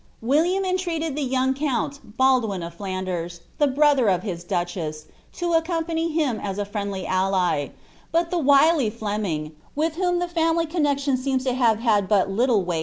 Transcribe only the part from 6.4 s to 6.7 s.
as a